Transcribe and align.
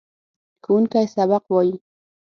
ښوونکی 0.63 1.05
سبق 1.15 1.43
وايي. 1.53 1.75